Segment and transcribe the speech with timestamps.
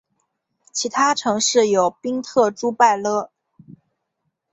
[0.73, 3.29] 其他城市有宾特朱拜勒。